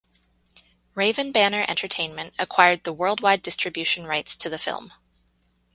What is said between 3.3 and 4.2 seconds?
distribution